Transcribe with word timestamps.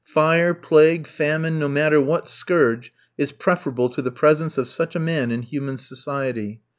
Fire, 0.03 0.55
plague, 0.55 1.05
famine, 1.05 1.59
no 1.59 1.67
matter 1.67 2.01
what 2.01 2.27
scourge, 2.27 2.91
is 3.19 3.31
preferable 3.31 3.87
to 3.89 4.01
the 4.01 4.09
presence 4.09 4.57
of 4.57 4.67
such 4.67 4.95
a 4.95 4.99
man 4.99 5.29
in 5.29 5.43
human 5.43 5.77
society. 5.77 6.59